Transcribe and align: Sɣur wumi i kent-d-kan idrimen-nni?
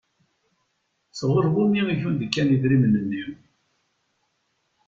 Sɣur 1.19 1.45
wumi 1.53 1.81
i 1.93 1.95
kent-d-kan 2.01 2.53
idrimen-nni? 2.55 3.23